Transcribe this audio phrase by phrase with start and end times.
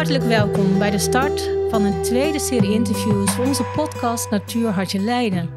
[0.00, 4.98] Hartelijk welkom bij de start van een tweede serie interviews voor onze podcast Natuur Hartje
[4.98, 5.50] Leiden.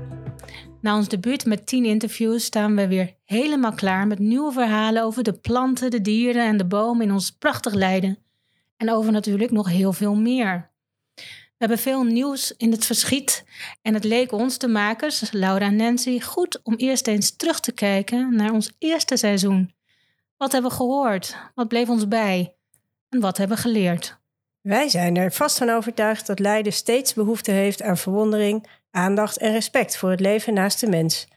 [0.81, 5.23] Na ons debuut met 10 interviews staan we weer helemaal klaar met nieuwe verhalen over
[5.23, 8.17] de planten, de dieren en de bomen in ons prachtig Leiden.
[8.77, 10.71] En over natuurlijk nog heel veel meer.
[11.15, 13.45] We hebben veel nieuws in het verschiet
[13.81, 17.71] en het leek ons, de makers, Laura en Nancy, goed om eerst eens terug te
[17.71, 19.73] kijken naar ons eerste seizoen.
[20.37, 21.37] Wat hebben we gehoord?
[21.55, 22.55] Wat bleef ons bij?
[23.09, 24.21] En wat hebben we geleerd?
[24.63, 29.51] Wij zijn er vast van overtuigd dat Leiden steeds behoefte heeft aan verwondering, aandacht en
[29.51, 31.27] respect voor het leven naast de mens.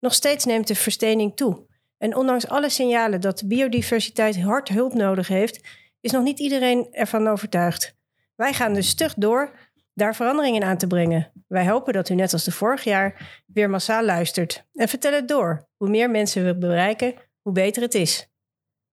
[0.00, 1.66] Nog steeds neemt de verstening toe.
[1.98, 5.60] En ondanks alle signalen dat de biodiversiteit hard hulp nodig heeft,
[6.00, 7.94] is nog niet iedereen ervan overtuigd.
[8.34, 9.58] Wij gaan dus stug door
[9.94, 11.32] daar veranderingen aan te brengen.
[11.48, 14.64] Wij hopen dat u net als de vorig jaar weer massaal luistert.
[14.72, 15.68] En vertel het door.
[15.76, 18.28] Hoe meer mensen we bereiken, hoe beter het is.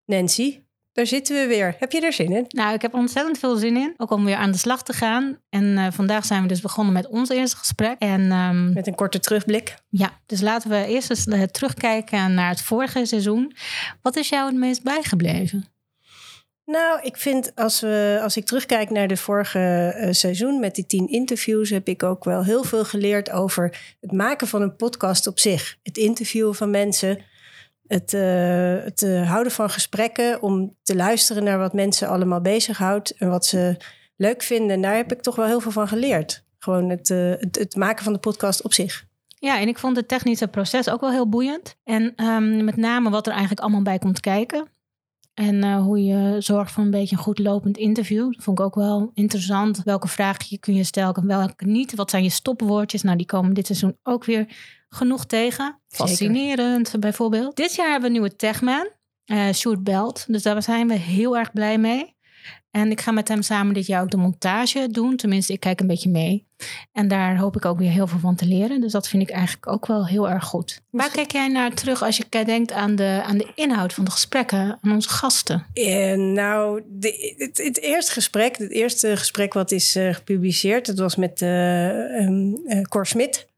[0.04, 0.62] Nancy,
[1.00, 1.76] daar zitten we weer.
[1.78, 2.44] Heb je er zin in?
[2.48, 3.94] Nou, ik heb ontzettend veel zin in.
[3.96, 5.38] Ook om weer aan de slag te gaan.
[5.48, 7.98] En uh, vandaag zijn we dus begonnen met ons eerste gesprek.
[7.98, 9.74] En, um, met een korte terugblik.
[9.88, 13.52] Ja, dus laten we eerst eens uh, terugkijken naar het vorige seizoen.
[14.02, 15.64] Wat is jou het meest bijgebleven?
[16.64, 20.86] Nou, ik vind als, we, als ik terugkijk naar de vorige uh, seizoen met die
[20.86, 25.26] tien interviews, heb ik ook wel heel veel geleerd over het maken van een podcast
[25.26, 25.76] op zich.
[25.82, 27.18] Het interviewen van mensen,
[27.91, 33.10] het, uh, het uh, houden van gesprekken, om te luisteren naar wat mensen allemaal bezighoudt
[33.16, 33.77] en wat ze
[34.16, 34.70] leuk vinden.
[34.70, 36.44] En daar heb ik toch wel heel veel van geleerd.
[36.58, 39.05] Gewoon het, het, het maken van de podcast op zich.
[39.38, 41.77] Ja, en ik vond het technische proces ook wel heel boeiend.
[41.84, 44.69] En um, met name wat er eigenlijk allemaal bij komt kijken.
[45.34, 48.32] En hoe je zorgt voor een beetje een goed lopend interview.
[48.32, 49.82] Dat vond ik ook wel interessant.
[49.84, 51.94] Welke vragen kun je stellen en welke niet?
[51.94, 53.02] Wat zijn je stopwoordjes?
[53.02, 54.47] Nou, die komen dit seizoen ook weer
[54.91, 55.80] genoeg tegen.
[55.88, 57.00] Fascinerend Zeker.
[57.00, 57.56] bijvoorbeeld.
[57.56, 58.88] Dit jaar hebben we een nieuwe techman,
[59.27, 60.24] uh, Sjoerd Belt.
[60.28, 62.19] Dus daar zijn we heel erg blij mee.
[62.70, 65.16] En ik ga met hem samen dit jaar ook de montage doen.
[65.16, 66.47] Tenminste, ik kijk een beetje mee.
[66.92, 68.81] En daar hoop ik ook weer heel veel van te leren.
[68.81, 70.81] Dus dat vind ik eigenlijk ook wel heel erg goed.
[70.91, 74.10] Waar kijk jij naar terug als je denkt aan de, aan de inhoud van de
[74.10, 75.66] gesprekken, aan onze gasten?
[75.75, 80.98] Uh, nou, de, het, het, eerste gesprek, het eerste gesprek wat is uh, gepubliceerd, dat
[80.98, 82.56] was met uh, um,
[82.88, 83.48] Cor Smit.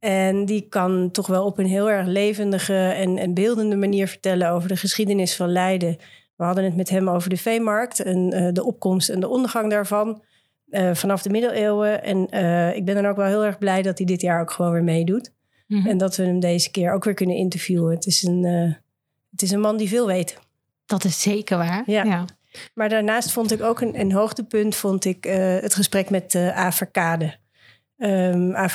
[0.00, 4.50] En die kan toch wel op een heel erg levendige en, en beeldende manier vertellen
[4.50, 5.96] over de geschiedenis van Leiden.
[6.36, 9.70] We hadden het met hem over de veemarkt en uh, de opkomst en de ondergang
[9.70, 10.22] daarvan
[10.68, 12.02] uh, vanaf de middeleeuwen.
[12.02, 14.50] En uh, ik ben dan ook wel heel erg blij dat hij dit jaar ook
[14.50, 15.32] gewoon weer meedoet.
[15.66, 15.90] Mm -hmm.
[15.90, 17.94] En dat we hem deze keer ook weer kunnen interviewen.
[17.94, 18.44] Het is een,
[19.30, 20.38] het is een man die veel weet.
[20.86, 21.82] Dat is zeker waar.
[21.86, 22.04] Ja.
[22.04, 22.24] ja.
[22.74, 25.24] Maar daarnaast vond ik ook een, een hoogtepunt vond ik,
[25.60, 27.39] het gesprek met uh, Averkade.
[28.02, 28.68] Um,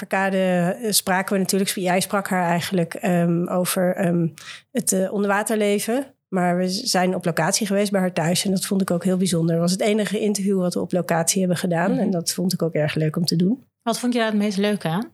[0.89, 4.33] spraken we natuurlijk, jij sprak haar eigenlijk um, over um,
[4.71, 6.05] het onderwaterleven.
[6.27, 9.17] Maar we zijn op locatie geweest bij haar thuis en dat vond ik ook heel
[9.17, 9.51] bijzonder.
[9.51, 12.05] Het was het enige interview wat we op locatie hebben gedaan mm -hmm.
[12.05, 13.63] en dat vond ik ook erg leuk om te doen.
[13.83, 15.13] Wat vond je daar het meest leuke aan?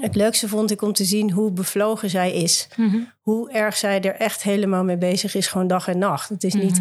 [0.00, 2.68] Het leukste vond ik om te zien hoe bevlogen zij is.
[2.76, 3.08] Mm -hmm.
[3.20, 6.28] Hoe erg zij er echt helemaal mee bezig is, gewoon dag en nacht.
[6.28, 6.68] Het is mm -hmm.
[6.68, 6.80] niet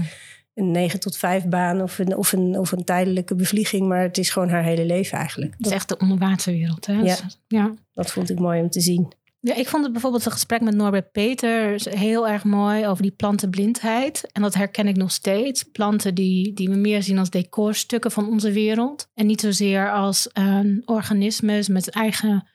[0.53, 4.17] een 9 tot 5 baan of een, of, een, of een tijdelijke bevlieging, maar het
[4.17, 5.53] is gewoon haar hele leven eigenlijk.
[5.57, 6.85] Het is echt de onderwaterwereld.
[6.85, 7.01] Hè?
[7.01, 7.17] Ja,
[7.47, 9.13] ja, dat vond ik mooi om te zien.
[9.43, 13.11] Ja, ik vond het bijvoorbeeld een gesprek met Norbert Peters heel erg mooi over die
[13.11, 14.29] plantenblindheid.
[14.31, 15.63] En dat herken ik nog steeds.
[15.63, 19.09] Planten die, die we meer zien als decorstukken van onze wereld.
[19.13, 22.47] En niet zozeer als uh, organismes met eigen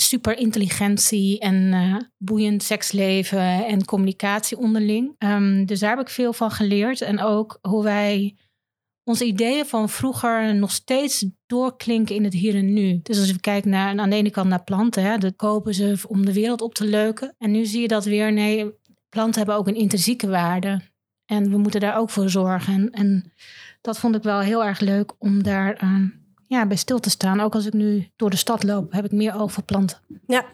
[0.00, 5.14] superintelligentie en uh, boeiend seksleven en communicatie onderling.
[5.18, 7.00] Um, dus daar heb ik veel van geleerd.
[7.00, 8.36] En ook hoe wij
[9.04, 13.00] onze ideeën van vroeger nog steeds doorklinken in het hier en nu.
[13.02, 15.98] Dus als je kijkt naar, aan de ene kant naar planten, hè, dat kopen ze
[16.08, 17.34] om de wereld op te leuken.
[17.38, 18.70] En nu zie je dat weer, nee,
[19.08, 20.80] planten hebben ook een intrinsieke waarde.
[21.24, 22.74] En we moeten daar ook voor zorgen.
[22.74, 23.32] En, en
[23.80, 26.00] dat vond ik wel heel erg leuk om daar uh,
[26.46, 27.40] ja, bij stil te staan.
[27.40, 29.98] Ook als ik nu door de stad loop, heb ik meer oog voor planten.
[30.26, 30.44] Ja,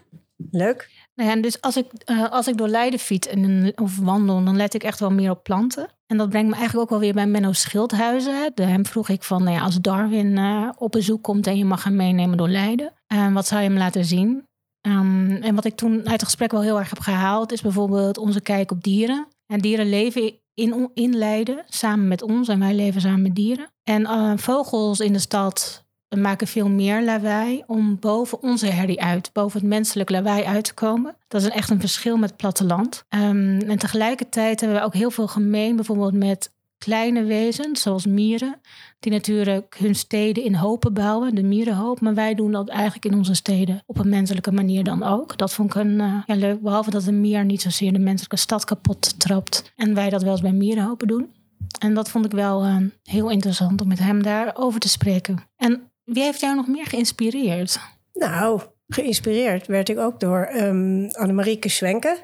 [0.51, 0.91] leuk.
[1.15, 4.55] Nou ja, dus als ik, uh, als ik door Leiden fiets en, of wandel, dan
[4.55, 5.87] let ik echt wel meer op planten.
[6.07, 8.51] En dat brengt me eigenlijk ook wel weer bij Menno Schildhuizen.
[8.55, 11.65] De, hem vroeg ik van, nou ja, als Darwin uh, op bezoek komt en je
[11.65, 14.47] mag hem meenemen door Leiden, uh, wat zou je hem laten zien?
[14.87, 18.17] Um, en wat ik toen uit het gesprek wel heel erg heb gehaald, is bijvoorbeeld
[18.17, 19.27] onze kijk op dieren.
[19.45, 23.71] En dieren leven in, in Leiden samen met ons en wij leven samen met dieren.
[23.83, 25.82] En vogels in de stad
[26.13, 30.63] we maken veel meer lawaai om boven onze herrie uit, boven het menselijk lawaai uit
[30.63, 31.15] te komen.
[31.27, 33.03] Dat is echt een verschil met platteland.
[33.09, 38.59] Um, en tegelijkertijd hebben we ook heel veel gemeen, bijvoorbeeld met kleine wezens, zoals mieren,
[38.99, 42.01] die natuurlijk hun steden in hopen bouwen, de mierenhoop.
[42.01, 45.37] Maar wij doen dat eigenlijk in onze steden op een menselijke manier dan ook.
[45.37, 48.37] Dat vond ik een, uh, ja, leuk, behalve dat een mier niet zozeer de menselijke
[48.37, 49.73] stad kapot trapt.
[49.75, 51.31] En wij dat wel eens bij mierenhopen doen.
[51.79, 55.37] En dat vond ik wel uh, heel interessant om met hem daarover te spreken.
[55.55, 57.79] En wie heeft jou nog meer geïnspireerd?
[58.13, 62.17] Nou, geïnspireerd werd ik ook door um, Annemarieke Schwenke.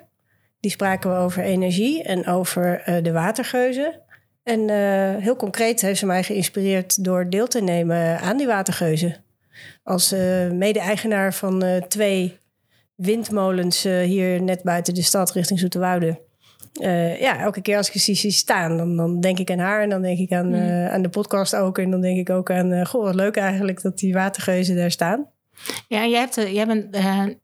[0.60, 4.02] Die spraken we over energie en over uh, de watergeuzen.
[4.44, 9.24] En uh, heel concreet heeft ze mij geïnspireerd door deel te nemen aan die watergeuzen.
[9.84, 12.40] Als uh, mede-eigenaar van twee
[12.96, 16.28] windmolens hier net buiten de stad richting Zoeterwoude.
[17.20, 19.90] Ja, elke keer als ik ze zie staan, dan, dan denk ik aan haar en
[19.90, 20.88] dan denk ik aan, mm.
[20.88, 21.78] aan de podcast ook.
[21.78, 25.28] En dan denk ik ook aan, goh, wat leuk eigenlijk dat die watergeuzen daar staan.
[25.88, 26.98] Ja, jij hebt, jij, bent,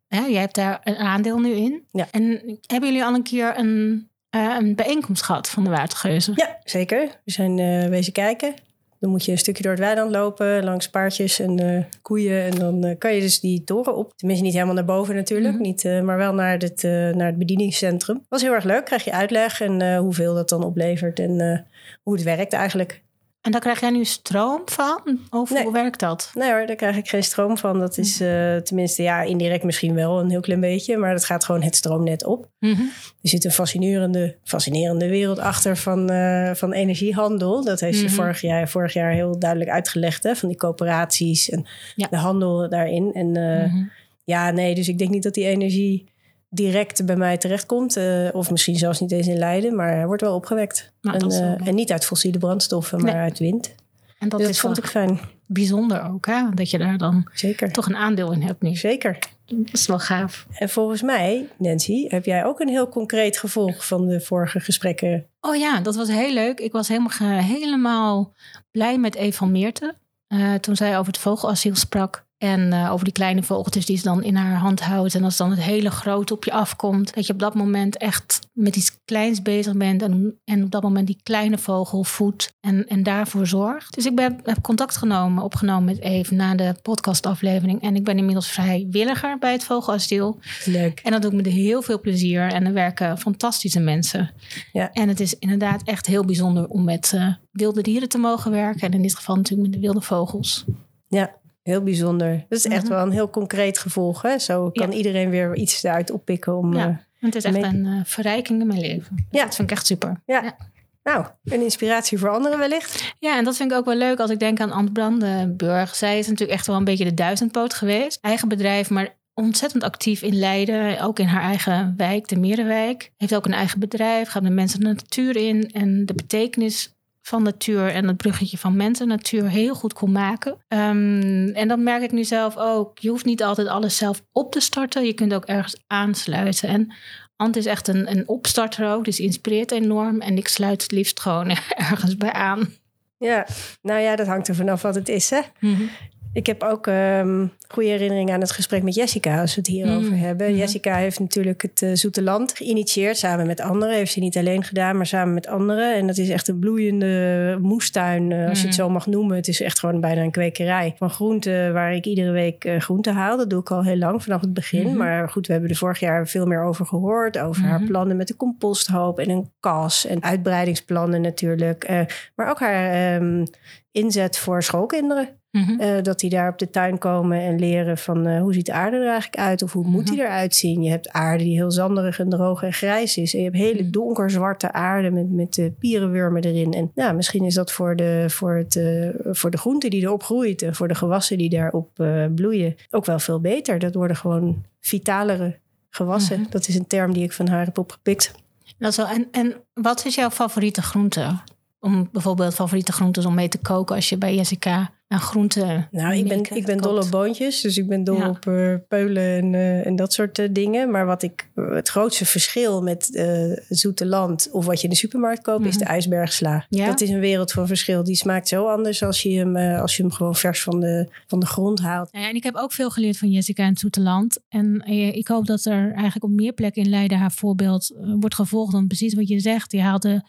[0.08, 1.86] jij hebt daar een aandeel nu in.
[1.92, 2.08] Ja.
[2.12, 2.24] En
[2.66, 6.34] hebben jullie al een keer een, een bijeenkomst gehad van de watergeuzen?
[6.36, 7.22] Ja, zeker.
[7.24, 8.54] We zijn wezen kijken.
[9.00, 12.44] Dan moet je een stukje door het weiland lopen, langs paardjes en koeien.
[12.44, 14.14] En dan kan je dus die toren op.
[14.16, 15.68] Tenminste, niet helemaal naar boven natuurlijk, mm -hmm.
[15.68, 16.84] niet, maar wel naar het,
[17.16, 18.26] naar het bedieningscentrum.
[18.30, 18.86] Was heel erg leuk.
[18.86, 21.66] Krijg je uitleg en hoeveel dat dan oplevert en
[22.04, 23.04] hoe het werkt eigenlijk.
[23.46, 25.20] En daar krijg jij nu stroom van?
[25.30, 25.64] Of nee.
[25.64, 26.32] hoe werkt dat?
[26.34, 27.80] Nee hoor, daar krijg ik geen stroom van.
[27.80, 30.98] Dat is uh, tenminste, ja, indirect misschien wel een heel klein beetje.
[30.98, 32.50] Maar dat gaat gewoon het stroomnet op.
[32.60, 32.90] Mm -hmm.
[33.22, 37.64] Er zit een fascinerende, fascinerende wereld achter van, uh, van energiehandel.
[37.64, 38.10] Dat heeft mm -hmm.
[38.10, 40.24] ze vorig jaar, vorig jaar heel duidelijk uitgelegd.
[40.24, 41.66] Hè, van die coöperaties en
[41.96, 42.08] ja.
[42.08, 43.14] de handel daarin.
[43.14, 43.92] En uh, mm -hmm.
[44.24, 46.06] ja, nee, dus ik denk niet dat die energie
[46.50, 47.98] direct bij mij terechtkomt.
[47.98, 50.94] Uh, of misschien zelfs niet eens in Leiden, maar hij wordt wel opgewekt.
[51.02, 51.42] Nou, en, wel...
[51.42, 53.22] uh, en, niet uit fossiele brandstoffen, maar nee.
[53.22, 53.76] uit wind.
[54.20, 55.20] En dat, dus is vond ik fijn.
[55.48, 56.50] Bijzonder ook, hè?
[56.54, 57.72] Dat je daar dan Zeker.
[57.72, 58.76] toch een aandeel in hebt nu.
[58.76, 59.20] Zeker.
[59.46, 60.48] Dat is wel gaaf.
[60.58, 65.26] En volgens mij, Nancy, heb jij ook een heel concreet gevolg van de vorige gesprekken.
[65.42, 66.60] Oh ja, dat was heel leuk.
[66.60, 68.34] Ik was helemaal, helemaal
[68.72, 69.96] blij met Eve van Meerten.
[70.28, 72.25] Uh, toen zij over het vogelasiel sprak.
[72.38, 75.16] En uh, over die kleine vogeltjes die ze dan in haar hand houdt.
[75.16, 77.16] En als dan het hele grote op je afkomt.
[77.16, 80.02] Dat je op dat moment echt met iets kleins bezig bent.
[80.02, 82.54] En, en op dat moment die kleine vogel voedt.
[82.60, 83.96] En, en daarvoor zorgt.
[83.96, 87.82] Dus ik ben, heb contact genomen, opgenomen met Eve na de podcastaflevering.
[87.82, 90.40] En ik ben inmiddels vrijwilliger bij het vogelasiel.
[90.66, 91.00] Leuk.
[91.00, 92.52] En dat doe ik met heel veel plezier.
[92.52, 94.32] En er werken fantastische mensen.
[94.72, 94.92] Ja.
[94.92, 98.82] En het is inderdaad echt heel bijzonder om met uh, wilde dieren te mogen werken.
[98.82, 100.66] En in dit geval natuurlijk met de wilde vogels.
[101.08, 102.46] Ja, Heel bijzonder.
[102.50, 102.92] Dat is echt Mhm.
[102.94, 104.22] wel een heel concreet gevolg.
[104.22, 104.40] Hè?
[104.40, 104.98] Zo kan Ja.
[104.98, 106.74] iedereen weer iets eruit oppikken om.
[106.74, 106.88] Ja.
[106.88, 109.16] eh, Het is echt mee- een uh, verrijking in mijn leven.
[109.16, 109.44] Dus Ja.
[109.46, 110.22] Dat vind ik echt super.
[110.26, 110.44] Ja.
[110.44, 110.56] Ja.
[111.04, 113.14] nou, een inspiratie voor anderen wellicht.
[113.20, 115.96] Ja, en dat vind ik ook wel leuk als ik denk aan Ant Brandenburg.
[115.96, 118.18] Zij is natuurlijk echt wel een beetje de duizendpoot geweest.
[118.22, 121.00] Eigen bedrijf, maar ontzettend actief in Leiden.
[121.02, 123.12] Ook in haar eigen wijk, de Merenwijk.
[123.18, 125.72] Heeft ook een eigen bedrijf, gaat met mensen de natuur in.
[125.72, 126.95] En de betekenis
[127.28, 130.52] van natuur en het bruggetje van mensen natuur heel goed kon maken.
[130.52, 133.00] Um, en dat merk ik nu zelf ook.
[133.00, 135.06] Je hoeft niet altijd alles zelf op te starten.
[135.06, 136.70] Je kunt ook ergens aansluiten.
[136.70, 136.94] En
[137.36, 140.22] Ant is echt een, een opstarter ook, dus inspireert enorm.
[140.22, 141.50] En ik sluit het liefst gewoon
[141.90, 142.74] ergens bij aan.
[143.18, 143.48] Ja,
[143.82, 145.30] nou ja, dat hangt er vanaf wat het is.
[145.30, 145.42] Hè?
[145.60, 145.90] Mm-hmm.
[146.36, 150.12] Ik heb ook um, goede herinneringen aan het gesprek met Jessica, als we het hierover
[150.12, 150.52] Mm, hebben.
[150.52, 150.58] ja.
[150.58, 153.96] Jessica heeft natuurlijk het uh, Zoete Land geïnitieerd, samen met anderen.
[153.96, 155.96] Heeft ze niet alleen gedaan, maar samen met anderen.
[155.96, 158.84] En dat is echt een bloeiende moestuin, uh, als je het Mm.
[158.84, 159.36] zo mag noemen.
[159.36, 163.14] Het is echt gewoon bijna een kwekerij van groenten, waar ik iedere week uh, groenten
[163.14, 163.38] haal.
[163.38, 164.88] Dat doe ik al heel lang, vanaf het begin.
[164.88, 164.98] Mhm.
[164.98, 167.38] Maar goed, we hebben er vorig jaar veel meer over gehoord.
[167.40, 170.06] Over haar plannen met de composthoop en een kas.
[170.06, 172.06] En uitbreidingsplannen natuurlijk.
[172.36, 173.44] Maar ook haar um,
[173.92, 175.28] inzet voor schoolkinderen.
[175.56, 175.82] Mm-hmm.
[175.82, 178.74] Uh, dat die daar op de tuin komen en leren van uh, hoe ziet de
[178.74, 180.84] aarde er eigenlijk uit of hoe moet die eruit zien.
[180.84, 183.34] Je hebt aarde die heel zanderig en droog en grijs is.
[183.34, 183.92] En je hebt hele Mm-hmm.
[183.92, 186.74] donkerzwarte aarde met, met de pierenwurmen erin.
[186.74, 190.24] En ja, misschien is dat voor de, voor, het, uh, voor de groente die erop
[190.24, 193.80] groeit en voor de gewassen die daarop uh, bloeien ook wel veel beter.
[193.80, 195.60] Dat worden gewoon vitalere
[195.90, 196.40] gewassen.
[196.40, 196.50] Mhm.
[196.50, 198.32] Dat is een term die ik van haar heb opgepikt.
[198.78, 199.08] Dat is wel.
[199.08, 201.40] En, en wat is jouw favoriete groente?
[201.80, 205.88] Om bijvoorbeeld favoriete groentes om mee te koken als je bij Jessica een groente.
[205.92, 207.62] Nou, ik ben, ik ben dol op boontjes.
[207.62, 208.30] Dus ik ben dol Ja.
[208.30, 210.92] op uh, peulen en, uh, en dat soort uh, dingen.
[210.92, 213.28] Maar wat ik, het grootste verschil met
[213.70, 215.68] zoete land of wat je in de supermarkt koopt, Mhm.
[215.70, 216.66] is de ijsbergsla.
[216.70, 216.86] Ja?
[216.86, 218.04] Dat is een wereld van verschil.
[218.04, 221.10] Die smaakt zo anders als je hem, eh, als je hem gewoon vers van de,
[221.28, 222.10] van de grond haalt.
[222.12, 224.40] Ja, en ik heb ook veel geleerd van Jessica in het zoete land.
[224.50, 228.14] En eh, ik hoop dat er eigenlijk op meer plekken in Leiden haar voorbeeld eh,
[228.20, 229.72] wordt gevolgd dan precies wat je zegt.
[229.72, 230.22] Je haalt de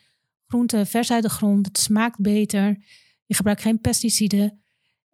[0.46, 1.66] groente vers uit de grond.
[1.66, 2.76] Het smaakt beter.
[3.26, 4.60] Je gebruikt geen pesticiden.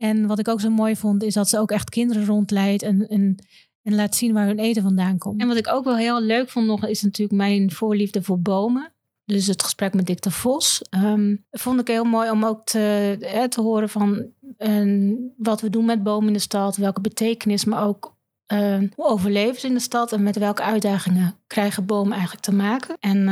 [0.03, 3.09] En wat ik ook zo mooi vond, is dat ze ook echt kinderen rondleidt en,
[3.09, 3.37] en,
[3.83, 5.41] en laat zien waar hun eten vandaan komt.
[5.41, 8.93] En wat ik ook wel heel leuk vond nog, is natuurlijk mijn voorliefde voor bomen.
[9.25, 10.83] Dus het gesprek met Dick de Vos.
[10.91, 14.27] Um, vond ik heel mooi om ook te, te horen van
[14.59, 16.77] uh, wat we doen met bomen in de stad.
[16.77, 18.17] Welke betekenis, maar ook
[18.53, 20.13] uh, hoe overleven ze in de stad.
[20.13, 22.97] En met welke uitdagingen krijgen bomen eigenlijk te maken.
[23.01, 23.29] En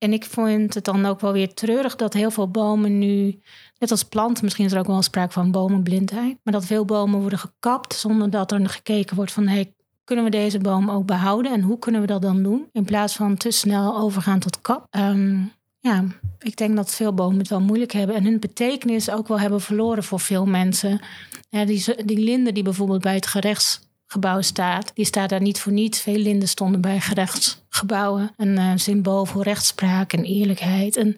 [0.00, 3.40] En ik vind het dan ook wel weer treurig dat heel veel bomen nu,
[3.78, 7.20] net als planten, misschien is er ook wel sprake van bomenblindheid, maar dat veel bomen
[7.20, 11.52] worden gekapt zonder dat er gekeken wordt van hey, kunnen we deze boom ook behouden
[11.52, 12.68] en hoe kunnen we dat dan doen?
[12.72, 14.86] In plaats van te snel overgaan tot kap.
[14.90, 15.38] Ehm,
[15.78, 16.04] ja,
[16.38, 19.60] ik denk dat veel bomen het wel moeilijk hebben en hun betekenis ook wel hebben
[19.60, 21.00] verloren voor veel mensen.
[21.50, 23.26] Die, die die bijvoorbeeld bij het
[24.10, 26.00] gerechtsgebouw staat, die staat daar niet voor niets.
[26.00, 28.30] Veel linden stonden bij gerechtsgebouwen.
[28.36, 30.96] Een uh, symbool voor rechtspraak en eerlijkheid.
[30.96, 31.16] En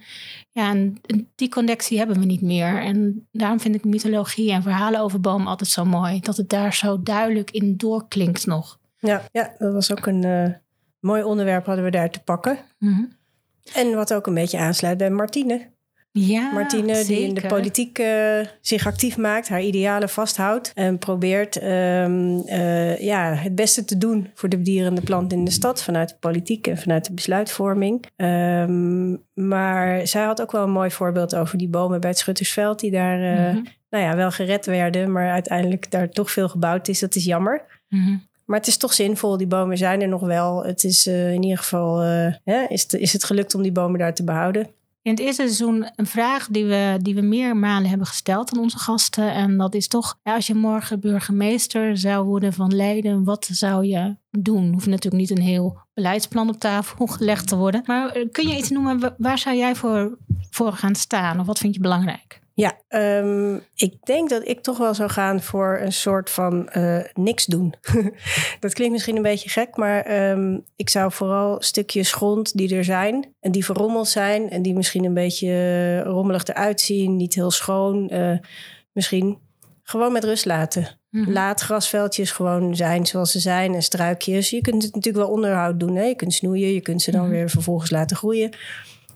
[0.52, 1.00] ja, en
[1.34, 2.82] die connectie hebben we niet meer.
[2.82, 6.20] En daarom vind ik mythologie en verhalen over bomen altijd zo mooi.
[6.20, 8.78] Dat het daar zo duidelijk in doorklinkt nog.
[8.98, 10.48] Ja, ja dat was ook een uh,
[11.00, 12.58] mooi onderwerp hadden we daar te pakken.
[12.78, 13.04] Mhm.
[13.74, 15.70] En wat ook een beetje aansluit bij Martine.
[16.14, 17.14] Ja, Martine, zeker.
[17.14, 22.98] die in de politiek uh, zich actief maakt, haar idealen vasthoudt en probeert um, uh,
[22.98, 26.08] ja, het beste te doen voor de dieren en de planten in de stad vanuit
[26.08, 28.06] de politiek en vanuit de besluitvorming.
[28.16, 32.80] Um, maar zij had ook wel een mooi voorbeeld over die bomen bij het Schuttersveld,
[32.80, 33.66] die daar uh, mm -hmm.
[33.90, 36.98] nou ja, wel gered werden, maar uiteindelijk daar toch veel gebouwd is.
[36.98, 37.64] Dat is jammer.
[37.88, 38.26] Mm -hmm.
[38.44, 39.36] Maar het is toch zinvol.
[39.36, 40.64] Die bomen zijn er nog wel.
[40.64, 41.98] Het is in ieder geval
[42.44, 44.66] hè, is, het, is het gelukt om die bomen daar te behouden.
[45.02, 48.78] In het eerste seizoen een vraag die we, die we meermalen hebben gesteld aan onze
[48.78, 49.32] gasten.
[49.32, 54.16] En dat is toch, als je morgen burgemeester zou worden van Leiden, wat zou je
[54.30, 54.72] doen?
[54.72, 57.82] Hoeft natuurlijk niet een heel beleidsplan op tafel gelegd te worden.
[57.86, 60.18] Maar kun je iets noemen, waar zou jij voor,
[60.50, 61.40] voor gaan staan?
[61.40, 62.41] Of wat vind je belangrijk?
[62.62, 62.78] Ja,
[63.18, 67.46] um, ik denk dat ik toch wel zou gaan voor een soort van uh, niks
[67.46, 67.74] doen.
[68.60, 72.84] dat klinkt misschien een beetje gek, maar um, ik zou vooral stukjes grond die er
[72.84, 77.50] zijn en die verrommeld zijn en die misschien een beetje rommelig eruit zien, niet heel
[77.50, 78.38] schoon, uh,
[78.92, 79.38] misschien
[79.82, 80.98] gewoon met rust laten.
[81.10, 81.30] Mhm.
[81.32, 84.50] Laat grasveldjes gewoon zijn zoals ze zijn en struikjes.
[84.50, 85.96] Je kunt het natuurlijk wel onderhoud doen.
[85.96, 86.04] Hè?
[86.04, 87.30] Je kunt snoeien, je kunt ze dan Mhm.
[87.30, 88.50] weer vervolgens laten groeien.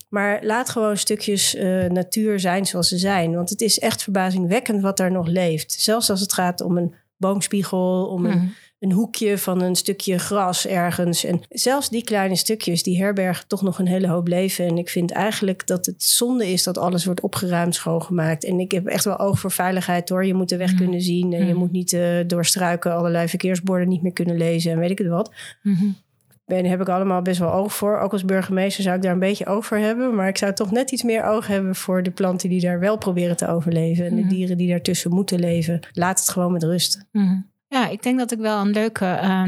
[0.09, 3.35] Maar laat gewoon stukjes uh, natuur zijn zoals ze zijn.
[3.35, 5.73] Want het is echt verbazingwekkend wat daar nog leeft.
[5.73, 8.47] Zelfs als het gaat om een boomspiegel, om een, Mhm.
[8.79, 11.25] een hoekje van een stukje gras ergens.
[11.25, 14.67] En zelfs die kleine stukjes, die herbergen toch nog een hele hoop leven.
[14.67, 18.45] En ik vind eigenlijk dat het zonde is dat alles wordt opgeruimd, schoongemaakt.
[18.45, 20.27] En ik heb echt wel oog voor veiligheid hoor.
[20.27, 20.79] Je moet de weg Mhm.
[20.83, 21.33] kunnen zien.
[21.33, 21.59] En je Mhm.
[21.59, 24.73] moet niet uh, door struiken allerlei verkeersborden niet meer kunnen lezen.
[24.73, 25.33] En weet ik het wat.
[26.47, 27.99] En daar heb ik allemaal best wel oog voor.
[27.99, 30.15] Ook als burgemeester zou ik daar een beetje oog voor hebben.
[30.15, 32.97] Maar ik zou toch net iets meer oog hebben voor de planten die daar wel
[32.99, 34.07] proberen te overleven.
[34.07, 34.23] En Mhm.
[34.23, 35.81] de dieren die daartussen moeten leven.
[35.93, 37.05] Laat het gewoon met rust.
[37.13, 37.37] Mhm.
[37.69, 39.43] Ja, ik denk dat ik wel een leuke uh,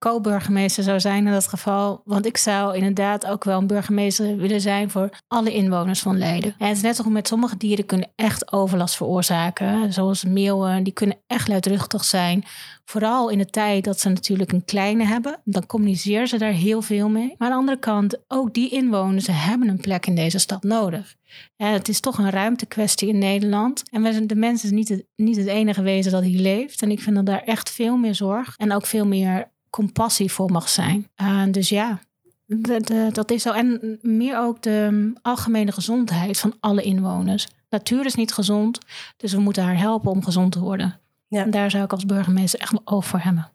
[0.00, 2.00] co-burgemeester zou zijn in dat geval.
[2.04, 6.54] Want ik zou inderdaad ook wel een burgemeester willen zijn voor alle inwoners van Leiden.
[6.58, 9.92] En het is net zo met sommige dieren kunnen echt overlast veroorzaken.
[9.92, 12.44] Zoals meeuwen, die kunnen echt luidruchtig zijn.
[12.84, 15.40] Vooral in de tijd dat ze natuurlijk een kleine hebben.
[15.44, 17.34] Dan communiceren ze daar heel veel mee.
[17.38, 21.14] Maar aan de andere kant, ook die inwoners hebben een plek in deze stad nodig.
[21.56, 23.82] Ja, het is toch een ruimtekwestie in Nederland.
[23.90, 26.82] En we zijn de mensen is niet het, niet het enige wezen dat hier leeft.
[26.82, 30.50] En ik vind dat daar echt veel meer zorg en ook veel meer compassie voor
[30.50, 31.08] mag zijn.
[31.22, 31.98] Uh, dus ja,
[32.44, 33.52] de, de, dat is zo.
[33.52, 37.48] En meer ook de um, algemene gezondheid van alle inwoners.
[37.68, 38.78] Natuur is niet gezond,
[39.16, 40.98] dus we moeten haar helpen om gezond te worden.
[41.28, 41.42] Ja.
[41.42, 43.50] En daar zou ik als burgemeester echt oog voor hebben.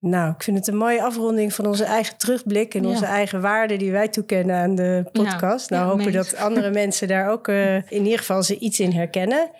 [0.00, 2.88] Nou, ik vind het een mooie afronding van onze eigen terugblik en ja.
[2.88, 5.70] onze eigen waarden die wij toekennen aan de podcast.
[5.70, 9.50] Nou, hopen dat andere mensen daar ook uh, in ieder geval ze iets in herkennen.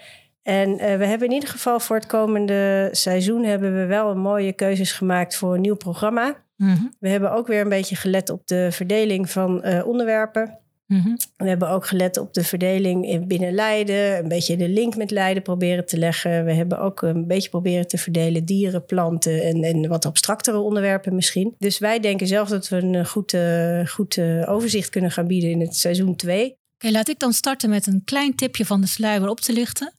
[0.48, 4.18] En uh, we hebben in ieder geval voor het komende seizoen hebben we wel een
[4.18, 6.36] mooie keuzes gemaakt voor een nieuw programma.
[6.56, 6.94] Mm -hmm.
[6.98, 10.58] We hebben ook weer een beetje gelet op de verdeling van uh, onderwerpen.
[10.86, 11.16] Mm -hmm.
[11.36, 15.42] We hebben ook gelet op de verdeling binnen Leiden, een beetje de link met Leiden
[15.42, 16.44] proberen te leggen.
[16.44, 21.14] We hebben ook een beetje proberen te verdelen dieren, planten en, en wat abstractere onderwerpen
[21.14, 21.54] misschien.
[21.58, 25.50] Dus wij denken zelf dat we een goed, uh, goed uh, overzicht kunnen gaan bieden
[25.50, 26.44] in het seizoen 2.
[26.44, 29.52] Oké, okay, laat ik dan starten met een klein tipje van de sluier op te
[29.52, 29.92] lichten.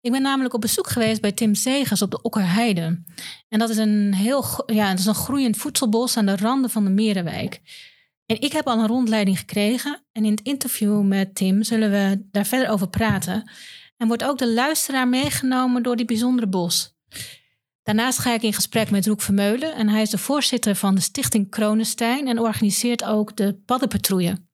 [0.00, 3.02] Ik ben namelijk op bezoek geweest bij Tim Segers op de Okkerheide.
[3.48, 6.84] En dat is een heel ja, dat is een groeiend voedselbos aan de randen van
[6.84, 7.60] de Merenwijk.
[8.26, 10.04] En ik heb al een rondleiding gekregen.
[10.12, 13.50] En in het interview met Tim zullen we daar verder over praten.
[13.96, 16.96] En wordt ook de luisteraar meegenomen door die bijzondere bos.
[17.82, 19.74] Daarnaast ga ik in gesprek met Roek Vermeulen.
[19.74, 22.28] En hij is de voorzitter van de Stichting Kronenstein.
[22.28, 24.47] En organiseert ook de paddenpatrouille.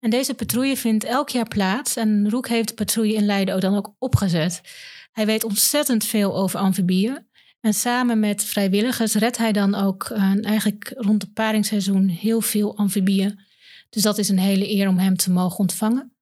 [0.00, 1.96] En deze patrouille vindt elk jaar plaats.
[1.96, 4.60] En Roek heeft de patrouille in Leiden ook dan ook opgezet.
[5.12, 7.28] Hij weet ontzettend veel over amfibieën.
[7.60, 12.76] En samen met vrijwilligers redt hij dan ook uh, eigenlijk rond het paringsseizoen heel veel
[12.76, 13.40] amfibieën.
[13.90, 16.14] Dus dat is een hele eer om hem te mogen ontvangen.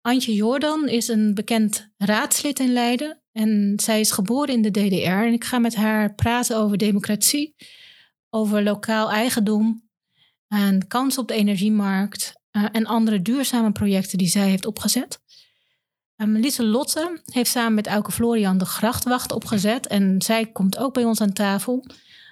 [0.00, 3.22] Antje Jordan is een bekend raadslid in Leiden.
[3.32, 5.26] En zij is geboren in de DDR.
[5.26, 7.54] En ik ga met haar praten over democratie,
[8.30, 9.88] over lokaal eigendom,
[10.48, 15.20] een kans op de energiemarkt uh, en andere duurzame projecten die zij heeft opgezet.
[16.16, 20.94] Um, Lise Lotte heeft samen met Auke Florian de Grachtwacht opgezet en zij komt ook
[20.94, 21.86] bij ons aan tafel.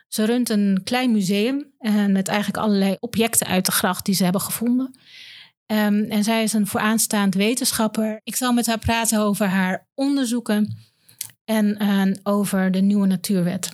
[0.08, 4.22] Ze runt een klein museum en met eigenlijk allerlei objecten uit de gracht die ze
[4.22, 4.98] hebben gevonden.
[5.66, 8.20] Um, en zij is een vooraanstaand wetenschapper.
[8.24, 10.76] Ik zal met haar praten over haar onderzoeken
[11.44, 13.70] en uh, over de nieuwe natuurwet.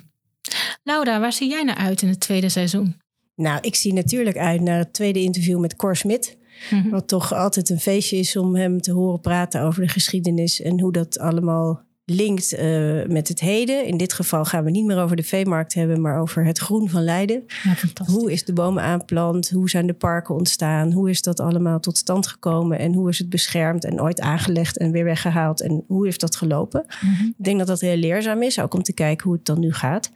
[0.82, 3.00] Laura, waar zie jij naar uit in het tweede seizoen?
[3.36, 6.36] Nou, ik zie natuurlijk uit naar het tweede interview met Cor Smit.
[6.70, 6.90] Mm-hmm.
[6.90, 10.80] Wat toch altijd een feestje is om hem te horen praten over de geschiedenis en
[10.80, 13.86] hoe dat allemaal linkt uh, met het heden.
[13.86, 16.88] In dit geval gaan we niet meer over de veemarkt hebben, maar over het groen
[16.88, 17.44] van Leiden.
[17.62, 19.50] Ja, hoe is de bomen aanplant?
[19.50, 20.92] Hoe zijn de parken ontstaan?
[20.92, 22.78] Hoe is dat allemaal tot stand gekomen?
[22.78, 25.60] En hoe is het beschermd en ooit aangelegd en weer weggehaald?
[25.60, 26.84] En hoe heeft dat gelopen?
[27.00, 27.34] Mm-hmm.
[27.38, 29.72] Ik denk dat dat heel leerzaam is, ook om te kijken hoe het dan nu
[29.72, 30.10] gaat.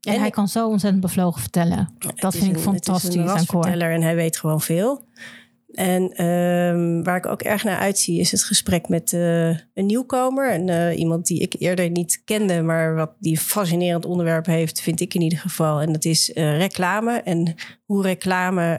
[0.00, 1.94] En, hij kan zo ontzettend bevlogen vertellen.
[2.14, 3.66] Dat vind ik fantastisch aan Cor.
[3.66, 5.08] En hij weet gewoon veel.
[5.72, 10.50] En um, waar ik ook erg naar uitzie is het gesprek met uh, een nieuwkomer.
[10.50, 14.80] En, uh, iemand die ik eerder niet kende, maar wat die een fascinerend onderwerp heeft,
[14.80, 15.80] vind ik in ieder geval.
[15.80, 18.78] En dat is uh, reclame en hoe reclame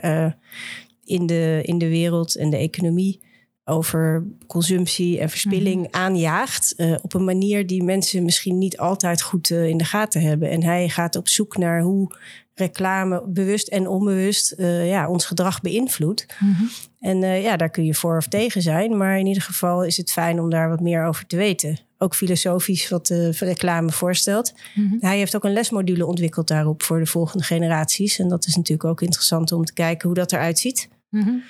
[1.03, 3.21] in, de, in de wereld en de economie
[3.65, 6.01] over consumptie en verspilling mhm.
[6.01, 6.75] aanjaagt.
[7.01, 10.49] op een manier die mensen misschien niet altijd goed in de gaten hebben.
[10.49, 12.15] En hij gaat op zoek naar hoe
[12.53, 16.25] reclame bewust en onbewust uh, ja, ons gedrag beïnvloedt.
[16.39, 16.63] Mhm.
[16.99, 18.97] En ja, daar kun je voor of tegen zijn.
[18.97, 21.79] Maar in ieder geval is het fijn om daar wat meer over te weten.
[21.97, 24.53] Ook filosofisch wat de reclame voorstelt.
[24.75, 24.95] Mhm.
[24.99, 28.19] Hij heeft ook een lesmodule ontwikkeld daarop voor de volgende generaties.
[28.19, 30.89] En dat is natuurlijk ook interessant om te kijken hoe dat eruit ziet.
[31.09, 31.43] Mm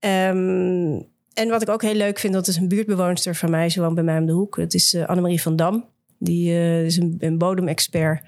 [0.00, 1.06] um,
[1.38, 3.68] en wat ik ook heel leuk vind, dat is een buurtbewoonster van mij.
[3.68, 4.56] Ze woont bij mij om de hoek.
[4.56, 5.84] Dat is uh, Annemarie van Dam.
[6.18, 8.22] Die uh, is een, een, bodemexpert.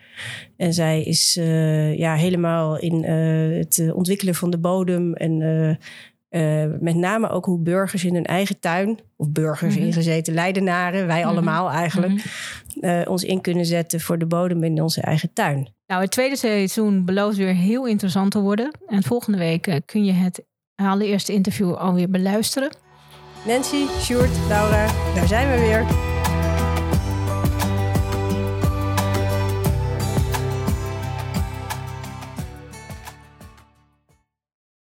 [0.56, 5.14] En zij is uh, ja, helemaal in het ontwikkelen van de bodem.
[5.14, 5.38] En
[6.80, 9.86] met name ook hoe burgers in hun eigen tuin, of burgers mm -hmm.
[9.86, 11.30] ingezeten Leidenaren, wij mm -hmm.
[11.30, 12.20] allemaal eigenlijk, mm
[12.80, 13.06] -hmm.
[13.06, 15.68] ons in kunnen zetten voor de bodem in onze eigen tuin.
[15.86, 18.70] Nou, het tweede seizoen belooft weer heel interessant te worden.
[18.86, 20.44] En volgende week kun je het
[20.74, 22.70] allereerste interview alweer beluisteren.
[23.44, 26.09] Nancy, Sjoerd, Laura, daar zijn we weer.